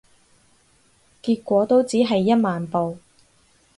[1.21, 2.97] 結果都只係一萬步